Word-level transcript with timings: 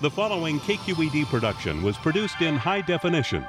The 0.00 0.08
following 0.08 0.60
KQED 0.60 1.26
production 1.26 1.82
was 1.82 1.96
produced 1.96 2.40
in 2.40 2.54
high 2.54 2.82
definition. 2.82 3.44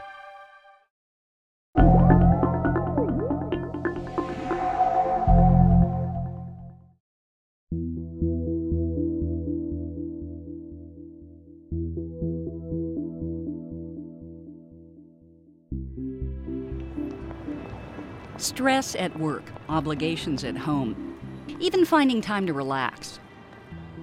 Stress 18.38 18.96
at 18.96 19.16
work, 19.20 19.44
obligations 19.70 20.44
at 20.44 20.58
home, 20.58 21.16
even 21.60 21.86
finding 21.86 22.22
time 22.22 22.48
to 22.48 22.54
relax. 22.54 23.20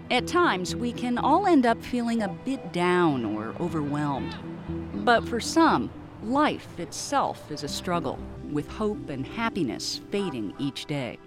At 0.08 0.28
times, 0.28 0.76
we 0.76 0.92
can 0.92 1.18
all 1.18 1.48
end 1.48 1.66
up 1.66 1.82
feeling 1.82 2.22
a 2.22 2.28
bit 2.28 2.72
down 2.72 3.24
or 3.24 3.52
overwhelmed. 3.58 4.36
But 5.04 5.26
for 5.26 5.40
some, 5.40 5.90
life 6.22 6.78
itself 6.78 7.50
is 7.50 7.64
a 7.64 7.68
struggle, 7.68 8.16
with 8.52 8.70
hope 8.70 9.10
and 9.10 9.26
happiness 9.26 10.00
fading 10.12 10.54
each 10.60 10.86
day. 10.86 11.18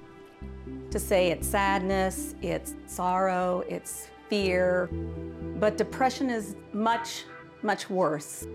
To 0.91 0.97
say 0.97 1.29
it's 1.29 1.45
sadness, 1.45 2.35
it's 2.41 2.75
sorrow, 2.85 3.65
it's 3.67 4.07
fear, 4.29 4.87
but 5.59 5.75
depression 5.75 6.29
is 6.29 6.55
much, 6.71 7.25
much 7.63 7.89
worse. 7.89 8.47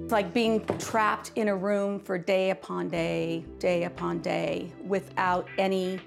It's 0.00 0.12
like 0.12 0.32
being 0.32 0.64
trapped 0.78 1.32
in 1.34 1.48
a 1.48 1.56
room 1.56 1.98
for 1.98 2.18
day 2.18 2.50
upon 2.50 2.88
day, 2.88 3.44
day 3.58 3.82
upon 3.82 4.20
day, 4.20 4.72
without 4.84 5.48
any 5.58 5.98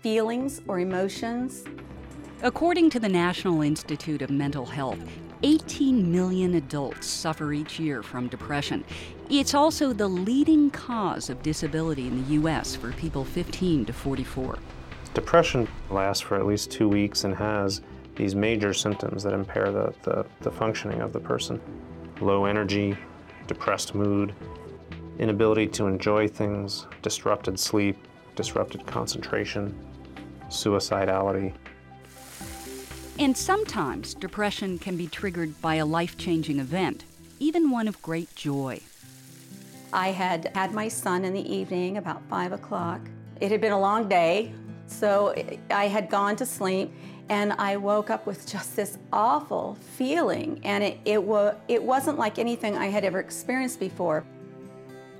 feelings 0.00 0.60
or 0.68 0.78
emotions. 0.78 1.64
According 2.40 2.90
to 2.90 3.00
the 3.00 3.08
National 3.08 3.62
Institute 3.62 4.22
of 4.22 4.30
Mental 4.30 4.64
Health, 4.64 5.00
18 5.42 6.12
million 6.12 6.54
adults 6.54 7.08
suffer 7.08 7.52
each 7.52 7.80
year 7.80 8.00
from 8.00 8.28
depression. 8.28 8.84
It's 9.28 9.54
also 9.54 9.92
the 9.92 10.06
leading 10.06 10.70
cause 10.70 11.30
of 11.30 11.42
disability 11.42 12.06
in 12.06 12.22
the 12.22 12.34
U.S. 12.34 12.76
for 12.76 12.92
people 12.92 13.24
15 13.24 13.86
to 13.86 13.92
44. 13.92 14.56
Depression 15.14 15.66
lasts 15.90 16.20
for 16.22 16.36
at 16.36 16.46
least 16.46 16.70
two 16.70 16.88
weeks 16.88 17.24
and 17.24 17.34
has 17.34 17.82
these 18.14 18.36
major 18.36 18.72
symptoms 18.72 19.24
that 19.24 19.32
impair 19.32 19.72
the, 19.72 19.92
the, 20.04 20.24
the 20.42 20.50
functioning 20.50 21.00
of 21.00 21.12
the 21.12 21.20
person 21.20 21.60
low 22.20 22.44
energy, 22.44 22.96
depressed 23.48 23.96
mood, 23.96 24.32
inability 25.18 25.66
to 25.66 25.88
enjoy 25.88 26.28
things, 26.28 26.86
disrupted 27.02 27.58
sleep, 27.58 27.98
disrupted 28.36 28.86
concentration, 28.86 29.76
suicidality. 30.48 31.52
And 33.18 33.36
sometimes 33.36 34.14
depression 34.14 34.78
can 34.78 34.96
be 34.96 35.06
triggered 35.06 35.60
by 35.60 35.76
a 35.76 35.86
life 35.86 36.16
changing 36.16 36.60
event, 36.60 37.04
even 37.40 37.70
one 37.70 37.88
of 37.88 38.00
great 38.02 38.34
joy. 38.36 38.80
I 39.92 40.08
had 40.08 40.52
had 40.54 40.72
my 40.72 40.88
son 40.88 41.24
in 41.24 41.32
the 41.32 41.52
evening 41.52 41.96
about 41.96 42.22
five 42.28 42.52
o'clock. 42.52 43.00
It 43.40 43.50
had 43.50 43.60
been 43.60 43.72
a 43.72 43.80
long 43.80 44.08
day, 44.08 44.52
so 44.86 45.34
I 45.70 45.88
had 45.88 46.10
gone 46.10 46.36
to 46.36 46.46
sleep 46.46 46.92
and 47.28 47.52
I 47.54 47.76
woke 47.76 48.10
up 48.10 48.26
with 48.26 48.46
just 48.46 48.74
this 48.74 48.98
awful 49.12 49.76
feeling, 49.96 50.60
and 50.64 50.82
it, 50.82 50.98
it, 51.04 51.22
wa- 51.22 51.54
it 51.68 51.82
wasn't 51.82 52.18
like 52.18 52.38
anything 52.38 52.76
I 52.76 52.86
had 52.86 53.04
ever 53.04 53.20
experienced 53.20 53.80
before. 53.80 54.24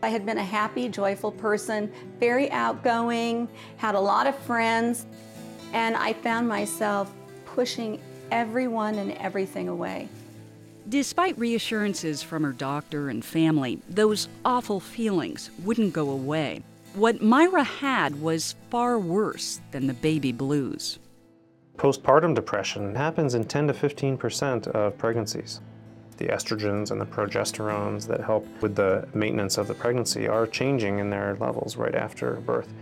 I 0.02 0.08
had 0.08 0.24
been 0.24 0.38
a 0.38 0.44
happy, 0.44 0.88
joyful 0.88 1.32
person, 1.32 1.92
very 2.18 2.50
outgoing, 2.50 3.48
had 3.76 3.94
a 3.94 4.00
lot 4.00 4.26
of 4.26 4.38
friends, 4.38 5.04
and 5.72 5.96
I 5.96 6.14
found 6.14 6.48
myself 6.48 7.12
pushing 7.58 8.00
everyone 8.30 8.94
and 9.00 9.10
everything 9.14 9.68
away. 9.68 10.08
Despite 10.88 11.36
reassurances 11.36 12.22
from 12.22 12.44
her 12.44 12.52
doctor 12.52 13.08
and 13.08 13.24
family, 13.24 13.82
those 13.88 14.28
awful 14.44 14.78
feelings 14.78 15.50
wouldn't 15.64 15.92
go 15.92 16.10
away. 16.10 16.62
What 16.94 17.20
Myra 17.20 17.64
had 17.64 18.22
was 18.22 18.54
far 18.70 18.96
worse 19.00 19.60
than 19.72 19.88
the 19.88 19.94
baby 19.94 20.30
blues. 20.30 21.00
Postpartum 21.76 22.32
depression 22.32 22.94
happens 22.94 23.34
in 23.34 23.42
10 23.42 23.66
to 23.66 23.74
15 23.74 24.16
percent 24.16 24.68
of 24.68 24.96
pregnancies. 24.96 25.60
The 26.18 26.28
estrogens 26.28 26.92
and 26.92 27.00
the 27.00 27.06
progesterones 27.06 28.06
that 28.06 28.20
help 28.20 28.46
with 28.62 28.76
the 28.76 29.08
maintenance 29.14 29.58
of 29.58 29.66
the 29.66 29.74
pregnancy 29.74 30.28
are 30.28 30.46
changing 30.46 31.00
in 31.00 31.10
their 31.10 31.36
levels 31.40 31.76
right 31.76 31.96
after 31.96 32.34
birth. 32.34 32.72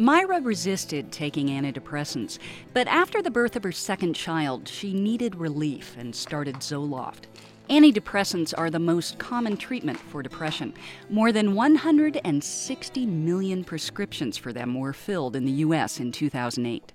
Myra 0.00 0.40
resisted 0.40 1.10
taking 1.10 1.48
antidepressants, 1.48 2.38
but 2.72 2.86
after 2.86 3.20
the 3.20 3.32
birth 3.32 3.56
of 3.56 3.64
her 3.64 3.72
second 3.72 4.14
child, 4.14 4.68
she 4.68 4.92
needed 4.92 5.34
relief 5.34 5.96
and 5.98 6.14
started 6.14 6.56
Zoloft. 6.56 7.24
Antidepressants 7.68 8.54
are 8.56 8.70
the 8.70 8.78
most 8.78 9.18
common 9.18 9.56
treatment 9.56 9.98
for 9.98 10.22
depression. 10.22 10.72
More 11.10 11.32
than 11.32 11.56
160 11.56 13.06
million 13.06 13.64
prescriptions 13.64 14.36
for 14.38 14.52
them 14.52 14.78
were 14.78 14.92
filled 14.92 15.34
in 15.34 15.44
the 15.44 15.52
U.S. 15.66 15.98
in 15.98 16.12
2008. 16.12 16.92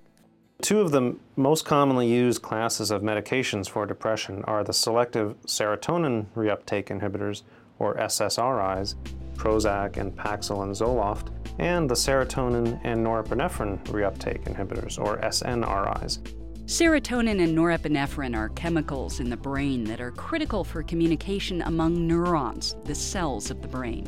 Two 0.61 0.79
of 0.79 0.91
the 0.91 1.17
most 1.35 1.65
commonly 1.65 2.07
used 2.07 2.41
classes 2.41 2.89
of 2.89 3.01
medications 3.01 3.69
for 3.69 3.85
depression 3.85 4.45
are 4.45 4.63
the 4.63 4.71
selective 4.71 5.35
serotonin 5.45 6.27
reuptake 6.35 6.85
inhibitors, 6.85 7.41
or 7.79 7.95
SSRIs, 7.97 8.95
Prozac 9.35 9.97
and 9.97 10.15
Paxil 10.15 10.63
and 10.63 10.73
Zoloft, 10.73 11.27
and 11.59 11.89
the 11.89 11.95
serotonin 11.95 12.79
and 12.83 13.05
norepinephrine 13.05 13.83
reuptake 13.85 14.43
inhibitors, 14.45 14.97
or 14.97 15.17
SNRIs. 15.17 16.19
Serotonin 16.65 17.43
and 17.43 17.57
norepinephrine 17.57 18.37
are 18.37 18.49
chemicals 18.49 19.19
in 19.19 19.29
the 19.29 19.37
brain 19.37 19.83
that 19.83 19.99
are 19.99 20.11
critical 20.11 20.63
for 20.63 20.81
communication 20.81 21.61
among 21.63 22.07
neurons, 22.07 22.75
the 22.85 22.95
cells 22.95 23.51
of 23.51 23.61
the 23.61 23.67
brain. 23.67 24.07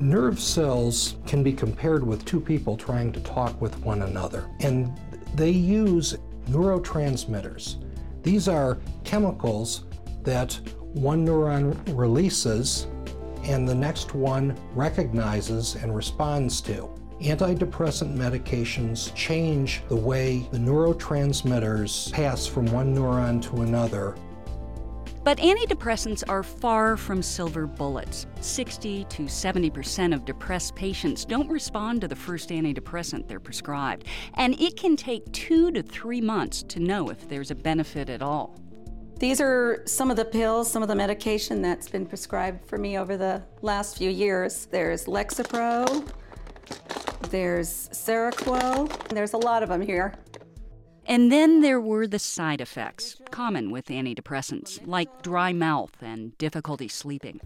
Nerve 0.00 0.40
cells 0.40 1.16
can 1.26 1.42
be 1.42 1.52
compared 1.52 2.04
with 2.04 2.24
two 2.24 2.40
people 2.40 2.76
trying 2.76 3.12
to 3.12 3.20
talk 3.20 3.60
with 3.60 3.78
one 3.80 4.02
another. 4.02 4.50
And 4.60 4.98
they 5.34 5.50
use 5.50 6.16
neurotransmitters. 6.48 7.84
These 8.22 8.48
are 8.48 8.78
chemicals 9.04 9.84
that 10.22 10.58
one 10.94 11.26
neuron 11.26 11.76
releases 11.96 12.86
and 13.44 13.68
the 13.68 13.74
next 13.74 14.14
one 14.14 14.56
recognizes 14.74 15.76
and 15.76 15.94
responds 15.94 16.60
to. 16.62 16.88
Antidepressant 17.20 18.16
medications 18.16 19.14
change 19.14 19.82
the 19.88 19.96
way 19.96 20.48
the 20.50 20.58
neurotransmitters 20.58 22.12
pass 22.12 22.46
from 22.46 22.66
one 22.66 22.94
neuron 22.94 23.40
to 23.42 23.62
another 23.62 24.14
but 25.24 25.38
antidepressants 25.38 26.22
are 26.28 26.42
far 26.42 26.98
from 26.98 27.22
silver 27.22 27.66
bullets. 27.66 28.26
60 28.42 29.04
to 29.04 29.22
70% 29.22 30.14
of 30.14 30.26
depressed 30.26 30.74
patients 30.74 31.24
don't 31.24 31.48
respond 31.48 32.02
to 32.02 32.08
the 32.08 32.14
first 32.14 32.50
antidepressant 32.50 33.26
they're 33.26 33.40
prescribed, 33.40 34.06
and 34.34 34.60
it 34.60 34.76
can 34.76 34.96
take 34.96 35.32
two 35.32 35.72
to 35.72 35.82
three 35.82 36.20
months 36.20 36.62
to 36.64 36.78
know 36.78 37.08
if 37.08 37.26
there's 37.26 37.50
a 37.50 37.54
benefit 37.54 38.10
at 38.10 38.20
all. 38.20 38.60
These 39.18 39.40
are 39.40 39.82
some 39.86 40.10
of 40.10 40.16
the 40.16 40.24
pills, 40.24 40.70
some 40.70 40.82
of 40.82 40.88
the 40.88 40.94
medication 40.94 41.62
that's 41.62 41.88
been 41.88 42.04
prescribed 42.04 42.66
for 42.66 42.78
me 42.78 42.98
over 42.98 43.16
the 43.16 43.42
last 43.62 43.96
few 43.96 44.10
years. 44.10 44.66
There's 44.66 45.06
Lexapro, 45.06 46.06
there's 47.30 47.88
Seroquel, 47.90 48.88
there's 49.08 49.32
a 49.32 49.38
lot 49.38 49.62
of 49.62 49.68
them 49.68 49.80
here. 49.80 50.14
And 51.06 51.30
then 51.30 51.60
there 51.60 51.80
were 51.80 52.06
the 52.06 52.18
side 52.18 52.60
effects, 52.60 53.20
common 53.30 53.70
with 53.70 53.86
antidepressants, 53.86 54.84
like 54.86 55.22
dry 55.22 55.52
mouth 55.52 55.94
and 56.00 56.36
difficulty 56.38 56.88
sleeping. 56.88 57.40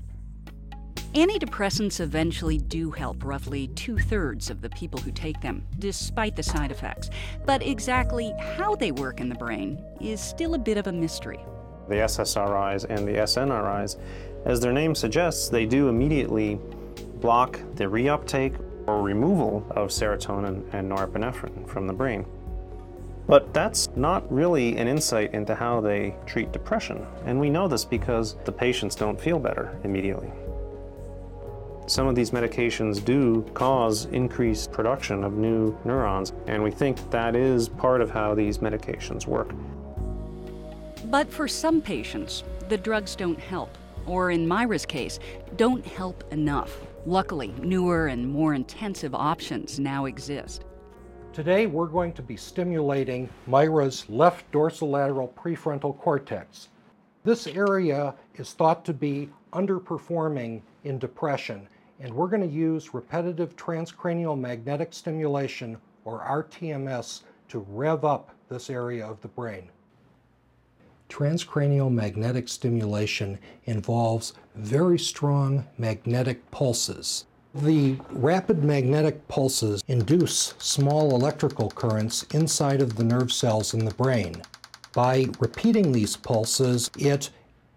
Antidepressants 1.15 2.01
eventually 2.01 2.59
do 2.59 2.91
help 2.91 3.25
roughly 3.25 3.69
two 3.69 3.99
thirds 3.99 4.51
of 4.51 4.61
the 4.61 4.71
people 4.71 5.01
who 5.01 5.11
take 5.11 5.41
them, 5.41 5.67
despite 5.78 6.37
the 6.37 6.43
side 6.43 6.71
effects. 6.71 7.11
But 7.45 7.62
exactly 7.62 8.33
how 8.39 8.75
they 8.75 8.93
work 8.93 9.21
in 9.21 9.28
the 9.28 9.34
brain 9.34 9.83
is 10.01 10.21
still 10.21 10.55
a 10.55 10.59
bit 10.59 10.77
of 10.77 10.87
a 10.87 10.93
mystery. 10.93 11.41
The 11.88 11.97
SSRIs 11.97 12.84
and 12.84 13.07
the 13.07 13.13
SNRIs, 13.13 13.97
as 14.45 14.60
their 14.60 14.72
name 14.72 14.95
suggests, 14.95 15.48
they 15.48 15.66
do 15.66 15.89
immediately 15.89 16.59
block 17.21 17.60
the 17.74 17.84
reuptake 17.84 18.59
or 18.86 19.03
removal 19.03 19.66
of 19.71 19.91
serotonin 19.91 20.63
and 20.72 20.91
norepinephrine 20.91 21.68
from 21.68 21.86
the 21.86 21.92
brain. 21.92 22.24
But 23.27 23.53
that's 23.53 23.91
not 23.95 24.30
really 24.33 24.78
an 24.78 24.89
insight 24.89 25.34
into 25.34 25.54
how 25.54 25.83
they 25.83 26.15
treat 26.24 26.51
depression. 26.51 27.07
And 27.27 27.39
we 27.39 27.51
know 27.51 27.68
this 27.68 27.84
because 27.84 28.36
the 28.47 28.53
patients 28.53 28.95
don't 28.95 29.21
feel 29.21 29.39
better 29.39 29.78
immediately. 29.84 30.33
Some 31.86 32.07
of 32.07 32.15
these 32.15 32.30
medications 32.30 33.03
do 33.04 33.42
cause 33.54 34.07
increased 34.07 34.72
production 34.72 35.24
of 35.24 35.34
new 35.34 35.77
neurons, 35.84 36.33
and 36.47 36.63
we 36.63 36.71
think 36.71 37.10
that 37.10 37.34
is 37.36 37.68
part 37.68 38.01
of 38.01 38.10
how 38.10 38.34
these 38.34 38.59
medications 38.59 39.27
work. 39.27 39.54
But 41.10 41.33
for 41.33 41.49
some 41.49 41.81
patients, 41.81 42.45
the 42.69 42.77
drugs 42.77 43.16
don't 43.16 43.41
help, 43.41 43.78
or 44.05 44.31
in 44.31 44.47
Myra's 44.47 44.84
case, 44.84 45.19
don't 45.57 45.84
help 45.87 46.22
enough. 46.34 46.78
Luckily, 47.07 47.55
newer 47.63 48.09
and 48.09 48.31
more 48.31 48.53
intensive 48.53 49.15
options 49.15 49.78
now 49.78 50.05
exist. 50.05 50.66
Today 51.33 51.65
we're 51.66 51.87
going 51.87 52.13
to 52.13 52.21
be 52.21 52.37
stimulating 52.37 53.31
Myra's 53.47 54.07
left 54.10 54.53
dorsolateral 54.53 55.33
prefrontal 55.33 55.97
cortex. 55.97 56.69
This 57.25 57.47
area 57.47 58.15
is 58.34 58.53
thought 58.53 58.84
to 58.84 58.93
be 58.93 59.31
underperforming 59.54 60.61
in 60.84 60.99
depression, 60.99 61.66
and 62.01 62.13
we're 62.13 62.28
going 62.28 62.47
to 62.47 62.54
use 62.54 62.93
repetitive 62.93 63.57
transcranial 63.57 64.39
magnetic 64.39 64.93
stimulation, 64.93 65.78
or 66.04 66.21
RTMS, 66.21 67.22
to 67.49 67.65
rev 67.71 68.04
up 68.04 68.31
this 68.51 68.69
area 68.69 69.07
of 69.07 69.22
the 69.22 69.28
brain. 69.28 69.71
Transcranial 71.09 71.93
magnetic 71.93 72.49
stimulation 72.49 73.39
involves 73.65 74.34
very 74.55 74.99
strong 74.99 75.66
magnetic 75.78 76.51
pulses. 76.51 77.25
The 77.55 77.97
rapid 78.10 78.63
magnetic 78.63 79.27
pulses 79.27 79.83
induce 79.89 80.55
small 80.59 81.15
electrical 81.15 81.71
currents 81.71 82.25
inside 82.34 82.83
of 82.83 82.97
the 82.97 83.05
nerve 83.05 83.33
cells 83.33 83.75
in 83.75 83.84
the 83.84 83.95
brain. 83.95 84.43
By 84.93 85.27
repeating 85.41 85.93
these 85.93 86.16
pulses, 86.16 86.91
it 86.99 87.31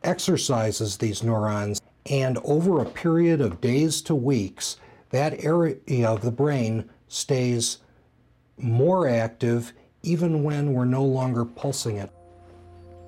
exercises 0.03 0.97
these 0.97 1.23
neurons, 1.23 1.81
and 2.07 2.37
over 2.43 2.81
a 2.81 2.85
period 2.85 3.41
of 3.41 3.61
days 3.61 4.01
to 4.03 4.15
weeks, 4.15 4.77
that 5.11 5.43
area 5.43 6.07
of 6.07 6.21
the 6.21 6.31
brain 6.31 6.89
stays 7.07 7.77
more 8.57 9.07
active 9.07 9.73
even 10.03 10.43
when 10.43 10.73
we're 10.73 10.85
no 10.85 11.03
longer 11.03 11.45
pulsing 11.45 11.97
it. 11.97 12.11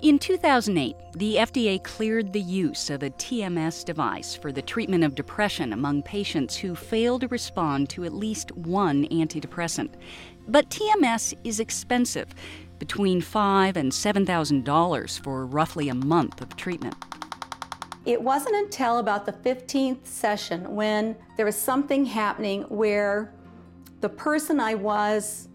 In 0.02 0.18
2008, 0.18 0.96
the 1.14 1.36
FDA 1.36 1.82
cleared 1.82 2.32
the 2.32 2.40
use 2.40 2.90
of 2.90 3.02
a 3.02 3.10
TMS 3.10 3.84
device 3.84 4.34
for 4.34 4.52
the 4.52 4.60
treatment 4.60 5.02
of 5.02 5.14
depression 5.14 5.72
among 5.72 6.02
patients 6.02 6.56
who 6.56 6.74
fail 6.74 7.18
to 7.18 7.28
respond 7.28 7.88
to 7.90 8.04
at 8.04 8.12
least 8.12 8.52
one 8.52 9.06
antidepressant. 9.06 9.94
But 10.46 10.68
TMS 10.68 11.34
is 11.44 11.58
expensive, 11.58 12.34
between 12.78 13.22
five 13.22 13.76
and 13.78 13.94
seven 13.94 14.26
thousand 14.26 14.64
dollars 14.64 15.16
for 15.16 15.46
roughly 15.46 15.88
a 15.88 15.94
month 15.94 16.42
of 16.42 16.54
treatment. 16.56 16.94
It 18.04 18.20
wasn't 18.20 18.56
until 18.56 18.98
about 18.98 19.24
the 19.24 19.32
15th 19.32 20.04
session 20.06 20.74
when 20.74 21.16
there 21.38 21.46
was 21.46 21.56
something 21.56 22.04
happening 22.04 22.62
where 22.64 23.32
the 24.00 24.10
person 24.10 24.60
I 24.60 24.74
was 24.74 25.48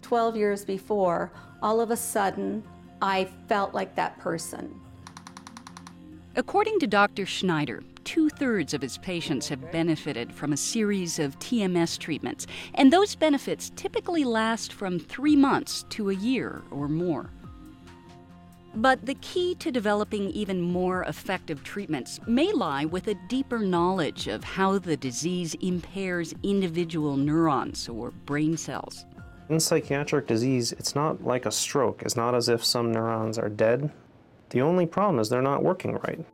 12 0.00 0.36
years 0.36 0.64
before, 0.64 1.30
all 1.62 1.80
of 1.80 1.92
a 1.92 1.96
sudden, 1.96 2.64
I 3.02 3.24
felt 3.48 3.74
like 3.74 3.96
that 3.96 4.16
person. 4.20 4.80
According 6.36 6.78
to 6.78 6.86
Dr. 6.86 7.26
Schneider, 7.26 7.82
two 8.04 8.30
thirds 8.30 8.72
of 8.72 8.80
his 8.80 8.96
patients 8.98 9.48
have 9.48 9.72
benefited 9.72 10.32
from 10.32 10.52
a 10.52 10.56
series 10.56 11.18
of 11.18 11.38
TMS 11.40 11.98
treatments, 11.98 12.46
and 12.74 12.92
those 12.92 13.16
benefits 13.16 13.70
typically 13.74 14.24
last 14.24 14.72
from 14.72 15.00
three 15.00 15.36
months 15.36 15.84
to 15.90 16.10
a 16.10 16.14
year 16.14 16.62
or 16.70 16.88
more. 16.88 17.28
But 18.74 19.04
the 19.04 19.16
key 19.16 19.56
to 19.56 19.70
developing 19.70 20.30
even 20.30 20.60
more 20.60 21.02
effective 21.02 21.62
treatments 21.62 22.20
may 22.26 22.52
lie 22.52 22.86
with 22.86 23.08
a 23.08 23.20
deeper 23.28 23.58
knowledge 23.58 24.28
of 24.28 24.44
how 24.44 24.78
the 24.78 24.96
disease 24.96 25.54
impairs 25.60 26.32
individual 26.42 27.16
neurons 27.16 27.88
or 27.88 28.12
brain 28.24 28.56
cells. 28.56 29.04
In 29.52 29.60
psychiatric 29.60 30.26
disease, 30.26 30.72
it's 30.72 30.94
not 30.94 31.24
like 31.24 31.44
a 31.44 31.50
stroke. 31.50 32.00
It's 32.06 32.16
not 32.16 32.34
as 32.34 32.48
if 32.48 32.64
some 32.64 32.90
neurons 32.90 33.36
are 33.36 33.50
dead. 33.50 33.92
The 34.48 34.62
only 34.62 34.86
problem 34.86 35.18
is 35.18 35.28
they're 35.28 35.42
not 35.42 35.62
working 35.62 35.92
right. 35.92 36.24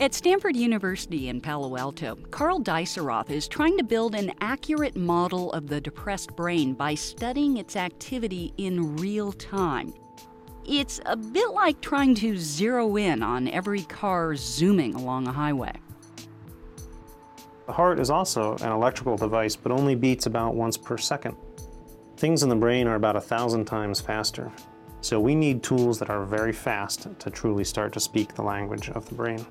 At 0.00 0.14
Stanford 0.14 0.56
University 0.56 1.28
in 1.28 1.40
Palo 1.40 1.76
Alto, 1.76 2.16
Carl 2.32 2.60
Deisseroth 2.60 3.30
is 3.30 3.46
trying 3.46 3.78
to 3.78 3.84
build 3.84 4.16
an 4.16 4.32
accurate 4.40 4.96
model 4.96 5.52
of 5.52 5.68
the 5.68 5.80
depressed 5.80 6.34
brain 6.34 6.74
by 6.74 6.96
studying 6.96 7.56
its 7.56 7.76
activity 7.76 8.52
in 8.56 8.96
real 8.96 9.30
time. 9.32 9.94
It's 10.66 11.00
a 11.06 11.16
bit 11.16 11.50
like 11.50 11.80
trying 11.80 12.16
to 12.16 12.36
zero 12.36 12.96
in 12.96 13.22
on 13.22 13.46
every 13.46 13.84
car 13.84 14.34
zooming 14.34 14.96
along 14.96 15.28
a 15.28 15.32
highway. 15.32 15.72
The 17.66 17.72
heart 17.72 18.00
is 18.00 18.10
also 18.10 18.56
an 18.56 18.72
electrical 18.72 19.16
device, 19.16 19.54
but 19.54 19.70
only 19.70 19.94
beats 19.94 20.26
about 20.26 20.56
once 20.56 20.76
per 20.76 20.98
second. 20.98 21.36
Things 22.18 22.42
in 22.42 22.48
the 22.48 22.56
brain 22.56 22.88
are 22.88 22.96
about 22.96 23.14
a 23.14 23.20
thousand 23.20 23.66
times 23.66 24.00
faster. 24.00 24.50
So 25.02 25.20
we 25.20 25.36
need 25.36 25.62
tools 25.62 26.00
that 26.00 26.10
are 26.10 26.24
very 26.24 26.52
fast 26.52 27.06
to 27.16 27.30
truly 27.30 27.62
start 27.62 27.92
to 27.92 28.00
speak 28.00 28.34
the 28.34 28.42
language 28.42 28.90
of 28.90 29.08
the 29.08 29.14
brain. 29.14 29.46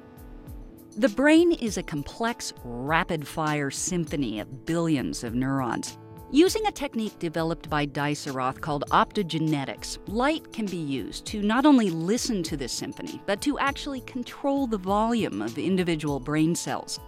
The 0.98 1.08
brain 1.08 1.54
is 1.54 1.78
a 1.78 1.84
complex, 1.84 2.54
rapid 2.66 3.25
fire 3.25 3.72
symphony 3.72 4.42
of 4.42 4.66
billions 4.66 5.24
of 5.24 5.34
neurons. 5.34 5.98
Using 6.30 6.68
a 6.68 6.72
technique 6.72 7.18
developed 7.19 7.69
by 7.69 7.86
Deisseroth 7.88 8.60
called 8.60 8.84
optogenetics, 8.92 10.00
light 10.10 10.52
can 10.52 10.66
be 10.66 10.75
used 10.75 11.25
to 11.28 11.42
not 11.42 11.66
only 11.66 11.90
listen 11.90 12.44
to 12.44 12.58
this 12.58 12.74
symphony, 12.74 13.22
but 13.25 13.40
to 13.44 13.58
actually 13.60 14.02
control 14.02 14.68
the 14.68 14.78
volume 14.78 15.42
of 15.42 15.58
individual 15.58 16.19
brain 16.19 16.54
cells. 16.54 17.00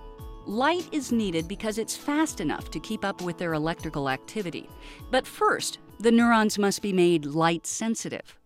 Light 0.45 0.87
is 0.91 1.11
needed 1.11 1.47
because 1.47 1.77
it's 1.77 1.95
fast 1.95 2.41
enough 2.41 2.71
to 2.71 2.79
keep 2.79 3.05
up 3.05 3.21
with 3.21 3.37
their 3.37 3.53
electrical 3.53 4.09
activity. 4.09 4.69
But 5.11 5.27
first, 5.27 5.79
the 5.99 6.11
neurons 6.11 6.57
must 6.57 6.81
be 6.81 6.93
made 6.93 7.25
light 7.25 7.67
sensitive. 7.67 8.37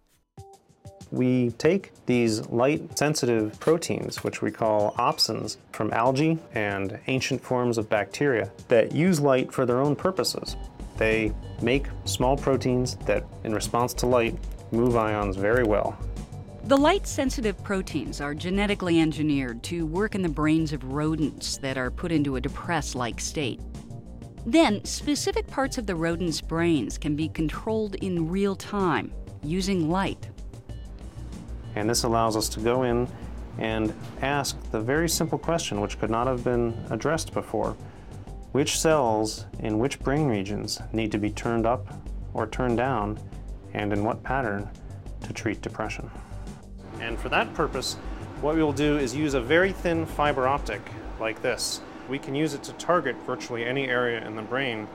We 1.11 1.51
take 1.51 1.91
these 2.07 2.47
light 2.47 2.97
sensitive 2.97 3.59
proteins, 3.59 4.23
which 4.23 4.41
we 4.41 4.49
call 4.49 4.93
opsins, 4.97 5.57
from 5.71 5.93
algae 5.93 6.39
and 6.55 6.99
ancient 7.05 7.43
forms 7.43 7.77
of 7.77 7.87
bacteria 7.87 8.51
that 8.67 8.93
use 8.93 9.21
light 9.21 9.53
for 9.53 9.65
their 9.65 9.79
own 9.79 9.95
purposes. 9.95 10.57
They 10.97 11.31
make 11.61 11.85
small 12.05 12.35
proteins 12.35 12.95
that, 13.05 13.25
in 13.43 13.53
response 13.53 13.93
to 13.95 14.07
light, 14.07 14.35
move 14.71 14.97
ions 14.97 15.35
very 15.35 15.63
well. 15.63 15.97
The 16.65 16.77
light 16.77 17.05
sensitive 17.05 17.61
proteins 17.61 18.21
are 18.21 18.33
genetically 18.33 19.01
engineered 19.01 19.61
to 19.63 19.85
work 19.85 20.15
in 20.15 20.21
the 20.21 20.29
brains 20.29 20.71
of 20.71 20.93
rodents 20.93 21.57
that 21.57 21.77
are 21.77 21.91
put 21.91 22.09
into 22.09 22.37
a 22.37 22.41
depressed 22.41 22.95
like 22.95 23.19
state. 23.19 23.59
Then, 24.45 24.83
specific 24.85 25.45
parts 25.47 25.77
of 25.77 25.85
the 25.85 25.95
rodent's 25.95 26.39
brains 26.39 26.97
can 26.97 27.17
be 27.17 27.27
controlled 27.27 27.95
in 27.95 28.29
real 28.29 28.55
time 28.55 29.13
using 29.43 29.89
light. 29.89 30.29
And 31.75 31.89
this 31.89 32.03
allows 32.03 32.37
us 32.37 32.47
to 32.49 32.61
go 32.61 32.83
in 32.83 33.09
and 33.57 33.93
ask 34.21 34.57
the 34.71 34.79
very 34.79 35.09
simple 35.09 35.37
question, 35.37 35.81
which 35.81 35.99
could 35.99 36.09
not 36.09 36.27
have 36.27 36.45
been 36.45 36.81
addressed 36.89 37.33
before. 37.33 37.75
Which 38.53 38.79
cells 38.79 39.47
in 39.59 39.79
which 39.79 39.99
brain 39.99 40.29
regions 40.29 40.79
need 40.93 41.11
to 41.11 41.17
be 41.17 41.29
turned 41.29 41.65
up 41.65 41.85
or 42.33 42.47
turned 42.47 42.77
down, 42.77 43.19
and 43.73 43.91
in 43.91 44.05
what 44.05 44.23
pattern 44.23 44.69
to 45.23 45.33
treat 45.33 45.61
depression? 45.61 46.09
And 47.03 47.19
for 47.19 47.27
that 47.29 47.53
purpose, 47.53 47.95
what 48.39 48.55
we 48.55 48.63
will 48.63 48.71
do 48.71 48.97
is 48.97 49.13
use 49.13 49.33
a 49.33 49.41
very 49.41 49.73
thin 49.73 50.05
fiber 50.05 50.47
optic 50.47 50.81
like 51.19 51.41
this. 51.41 51.81
We 52.07 52.17
can 52.17 52.33
use 52.33 52.53
it 52.53 52.63
to 52.63 52.73
target 52.73 53.17
virtually 53.27 53.65
any 53.65 53.87
area 53.87 54.25
in 54.25 54.37
the 54.37 54.41
brain 54.41 54.87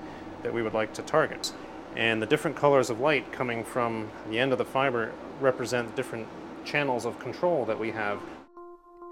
that 0.42 0.52
we 0.52 0.62
would 0.62 0.72
like 0.72 0.94
to 0.94 1.02
target. 1.02 1.52
And 1.96 2.22
the 2.22 2.26
different 2.26 2.56
colors 2.56 2.88
of 2.88 3.00
light 3.00 3.30
coming 3.30 3.62
from 3.62 4.10
the 4.30 4.38
end 4.38 4.52
of 4.52 4.58
the 4.58 4.64
fiber 4.64 5.12
represent 5.40 5.94
different 5.96 6.26
channels 6.64 7.04
of 7.04 7.18
control 7.18 7.66
that 7.66 7.78
we 7.78 7.90
have. 7.90 8.20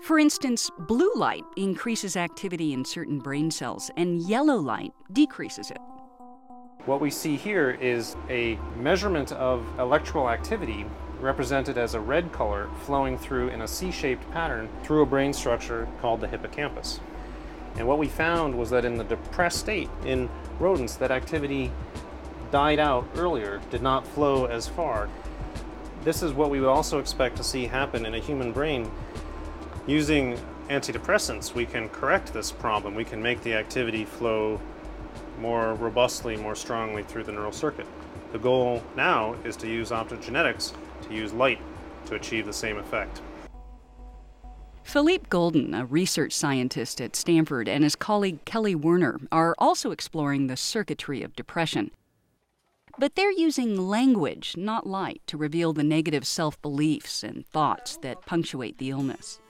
For 0.03 0.19
instance, 0.19 0.71
blue 0.79 1.13
light 1.17 1.45
increases 1.57 2.17
activity 2.17 2.73
in 2.73 2.85
certain 2.85 3.19
brain 3.19 3.51
cells, 3.51 3.91
and 3.97 4.23
yellow 4.23 4.57
light 4.57 4.93
decreases 5.13 5.71
it. 5.71 5.81
What 6.87 7.01
we 7.01 7.11
see 7.11 7.37
here 7.37 7.73
is 7.73 8.17
a 8.31 8.57
measurement 8.79 9.33
of 9.33 9.67
electrical 9.79 10.31
activity 10.31 10.87
represented 11.21 11.79
as 11.79 11.95
a 11.95 12.01
red 12.01 12.33
color 12.33 12.69
flowing 12.83 13.17
through 13.19 13.49
in 13.49 13.63
a 13.63 13.69
C 13.69 13.91
shaped 13.91 14.31
pattern 14.33 14.69
through 14.83 15.03
a 15.03 15.07
brain 15.07 15.33
structure 15.33 15.89
called 16.01 16.21
the 16.21 16.29
hippocampus. 16.29 17.01
And 17.77 17.87
what 17.87 17.99
we 17.99 18.09
found 18.09 18.57
was 18.57 18.71
that 18.71 18.85
in 18.85 18.97
the 18.97 19.05
depressed 19.05 19.59
state 19.59 19.91
in 20.05 20.29
rodents, 20.59 20.97
that 20.97 21.11
activity 21.11 21.71
died 22.51 22.79
out 22.79 23.07
earlier, 23.17 23.61
did 23.71 23.83
not 23.83 24.07
flow 24.07 24.47
as 24.47 24.67
far. 24.67 25.09
This 26.05 26.23
is 26.23 26.33
what 26.33 26.51
we 26.51 26.61
would 26.61 26.69
also 26.69 26.99
expect 26.99 27.37
to 27.37 27.45
see 27.45 27.67
happen 27.67 28.07
in 28.07 28.15
a 28.15 28.21
human 28.21 28.53
brain. 28.53 28.91
Using 29.87 30.39
antidepressants, 30.69 31.55
we 31.55 31.67
can 31.67 31.89
correct 31.89 32.33
this 32.33 32.51
problem. 32.51 32.95
We 32.95 33.05
can 33.05 33.23
make 33.23 33.43
the 33.43 33.55
activity 33.55 34.05
flow 34.05 34.61
more 35.41 35.75
robustly, 35.75 36.37
more 36.37 36.55
strongly 36.55 37.03
through 37.03 37.25
the 37.25 37.33
neural 37.33 37.53
circuit. 37.53 37.87
The 38.33 38.39
goal 38.39 38.83
now 38.97 39.35
is 39.45 39.57
to 39.57 39.69
use 39.69 39.91
optogenetics 39.91 40.73
to 41.03 41.15
use 41.15 41.33
light 41.33 41.61
to 42.07 42.15
achieve 42.15 42.47
the 42.47 42.53
same 42.53 42.79
effect. 42.79 43.21
Philippe 44.83 45.27
Goldin, 45.29 45.79
a 45.79 45.85
research 45.85 46.33
scientist 46.33 47.01
at 47.01 47.17
Stanford, 47.17 47.69
and 47.69 47.83
his 47.83 47.97
colleague 47.97 48.45
Kelly 48.45 48.77
Werner 48.77 49.19
are 49.33 49.55
also 49.59 49.91
exploring 49.91 50.47
the 50.47 50.57
circuitry 50.57 51.23
of 51.23 51.35
depression. 51.35 51.91
But 52.99 53.17
they're 53.17 53.33
using 53.33 53.89
language, 53.89 54.55
not 54.57 54.87
light, 54.87 55.21
to 55.27 55.37
reveal 55.37 55.73
the 55.73 55.83
negative 55.83 56.27
self 56.27 56.61
beliefs 56.63 57.25
and 57.25 57.45
thoughts 57.47 57.99
that 57.99 58.25
punctuate 58.25 58.79
the 58.79 58.91
illness. 58.91 59.41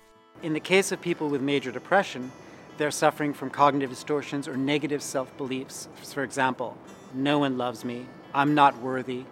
In 0.42 0.52
the 0.52 0.60
case 0.60 0.90
of 0.90 1.00
people 1.00 1.28
with 1.28 1.42
major 1.42 1.70
depression, 1.70 2.32
they're 2.78 2.90
suffering 2.90 3.32
from 3.32 3.50
cognitive 3.50 3.90
distortions 3.90 4.48
or 4.48 4.56
negative 4.56 5.02
self 5.02 5.36
beliefs. 5.36 5.88
For 6.02 6.24
example, 6.24 6.76
no 7.14 7.38
one 7.38 7.56
loves 7.56 7.84
me, 7.84 8.06
I'm 8.34 8.54
not 8.54 8.80
worthy. 8.80 9.24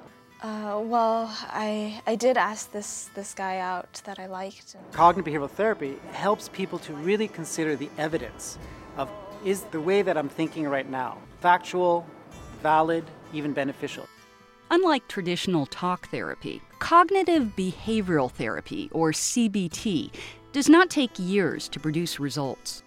Uh, 0.45 0.79
well, 0.79 1.35
I, 1.45 2.03
I 2.07 2.17
did 2.17 2.37
ask 2.37 2.71
this, 2.71 3.09
this 3.15 3.33
guy 3.33 3.61
out 3.61 4.03
that 4.05 4.19
I 4.19 4.27
liked. 4.27 4.77
Cognitive 4.93 5.33
behavioral 5.33 5.49
therapy 5.49 5.97
helps 6.13 6.51
people 6.51 6.79
to 6.81 6.93
really 6.93 7.29
consider 7.29 7.77
the 7.77 7.89
evidence 7.97 8.59
of 8.99 9.11
is 9.43 9.63
the 9.63 9.81
way 9.81 10.03
that 10.03 10.19
I'm 10.19 10.29
thinking 10.29 10.69
right 10.69 10.87
now 10.87 11.17
factual, 11.41 12.07
valid, 12.61 13.05
even 13.33 13.55
beneficial. 13.55 14.07
Unlike 14.71 15.09
traditional 15.09 15.65
talk 15.65 16.11
therapy, 16.11 16.61
cognitive 16.79 17.57
behavioral 17.57 18.31
therapy, 18.31 18.91
or 18.93 19.13
CBT, 19.13 20.11
does 20.53 20.69
not 20.69 20.91
take 20.91 21.13
years 21.19 21.71
to 21.71 21.81
produce 21.81 22.21
results. 22.21 22.83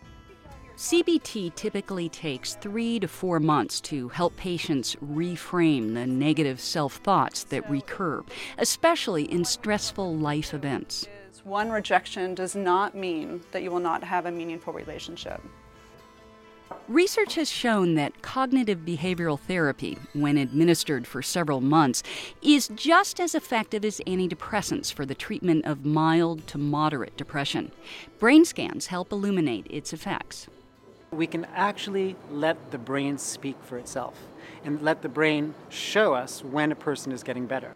CBT 0.78 1.56
typically 1.56 2.08
takes 2.08 2.54
three 2.54 3.00
to 3.00 3.08
four 3.08 3.40
months 3.40 3.82
to 3.82 4.10
help 4.10 4.38
patients 4.38 4.96
reframe 5.04 5.96
the 5.96 6.06
negative 6.06 6.62
self 6.62 6.98
thoughts 6.98 7.44
that 7.46 7.68
recur, 7.68 8.24
especially 8.60 9.24
in 9.24 9.44
stressful 9.44 10.16
life 10.16 10.54
events. 10.54 11.08
One 11.44 11.72
rejection 11.72 12.36
does 12.36 12.56
not 12.56 12.94
mean 12.94 13.42
that 13.54 13.64
you 13.64 13.72
will 13.72 13.80
not 13.80 14.04
have 14.04 14.28
a 14.28 14.32
meaningful 14.32 14.72
relationship. 14.72 15.42
Research 16.88 17.34
has 17.36 17.50
shown 17.50 17.96
that 17.96 18.22
cognitive 18.22 18.80
behavioral 18.80 19.40
therapy, 19.40 19.98
when 20.14 20.38
administered 20.38 21.08
for 21.08 21.24
several 21.24 21.60
months, 21.60 22.04
is 22.44 22.70
just 22.76 23.20
as 23.20 23.34
effective 23.34 23.84
as 23.84 24.00
antidepressants 24.06 24.94
for 24.94 25.08
the 25.08 25.16
treatment 25.16 25.66
of 25.66 25.86
mild 25.86 26.46
to 26.48 26.60
moderate 26.60 27.18
depression. 27.18 27.72
Brain 28.20 28.46
scans 28.46 28.88
help 28.88 29.12
illuminate 29.12 29.66
its 29.72 29.92
effects. 29.92 30.48
We 31.12 31.26
can 31.26 31.46
actually 31.56 32.18
let 32.30 32.72
the 32.72 32.78
brain 32.78 33.18
speak 33.18 33.56
for 33.64 33.78
itself 33.78 34.16
and 34.66 34.82
let 34.82 35.02
the 35.02 35.10
brain 35.10 35.56
show 35.70 36.14
us 36.14 36.44
when 36.44 36.72
a 36.72 36.76
person 36.76 37.14
is 37.14 37.24
getting 37.24 37.46
better. 37.46 37.76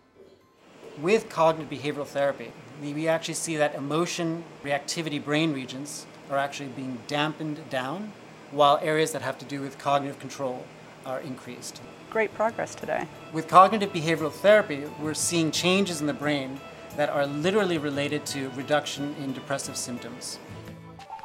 With 1.02 1.30
cognitive 1.30 1.72
behavioral 1.72 2.06
therapy, 2.06 2.52
we 2.82 3.08
actually 3.08 3.36
see 3.36 3.56
that 3.56 3.74
emotion 3.74 4.44
reactivity 4.64 5.24
brain 5.24 5.54
regions 5.54 6.06
are 6.30 6.38
actually 6.38 6.70
being 6.70 7.00
dampened 7.08 7.70
down 7.70 8.12
while 8.52 8.80
areas 8.82 9.14
that 9.14 9.22
have 9.22 9.38
to 9.38 9.46
do 9.46 9.62
with 9.62 9.78
cognitive 9.78 10.20
control 10.20 10.66
are 11.06 11.22
increased. 11.22 11.82
Great 12.10 12.34
progress 12.34 12.76
today. 12.76 13.08
With 13.32 13.48
cognitive 13.48 13.94
behavioral 13.94 14.32
therapy, 14.32 14.84
we're 15.02 15.14
seeing 15.14 15.52
changes 15.52 16.02
in 16.02 16.08
the 16.08 16.14
brain 16.14 16.60
that 16.98 17.10
are 17.10 17.26
literally 17.26 17.78
related 17.78 18.26
to 18.26 18.50
reduction 18.50 19.16
in 19.22 19.32
depressive 19.32 19.78
symptoms. 19.78 20.38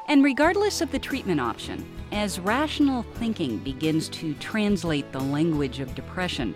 And 0.08 0.22
regardless 0.22 0.80
of 0.80 0.92
the 0.92 1.00
treatment 1.00 1.40
option, 1.40 1.84
as 2.12 2.38
rational 2.38 3.02
thinking 3.14 3.58
begins 3.58 4.08
to 4.10 4.34
translate 4.34 5.10
the 5.10 5.18
language 5.18 5.80
of 5.80 5.96
depression, 5.96 6.54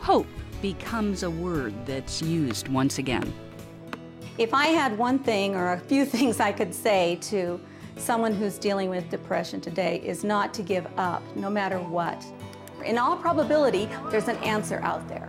hope 0.00 0.26
becomes 0.60 1.22
a 1.22 1.30
word 1.30 1.74
that's 1.86 2.20
used 2.20 2.68
once 2.68 2.98
again. 2.98 3.32
If 4.36 4.52
I 4.52 4.66
had 4.66 4.98
one 4.98 5.18
thing 5.18 5.54
or 5.54 5.72
a 5.72 5.78
few 5.80 6.04
things 6.16 6.40
I 6.40 6.52
could 6.52 6.74
say 6.74 7.16
to 7.22 7.58
someone 7.96 8.34
who's 8.34 8.58
dealing 8.58 8.90
with 8.90 9.08
depression 9.08 9.62
today 9.62 10.02
is 10.04 10.22
not 10.22 10.52
to 10.54 10.62
give 10.62 10.86
up, 10.98 11.22
no 11.34 11.48
matter 11.48 11.78
what. 11.78 12.22
In 12.84 12.98
all 12.98 13.16
probability, 13.16 13.88
there's 14.10 14.28
an 14.28 14.36
answer 14.38 14.80
out 14.82 15.08
there. 15.08 15.28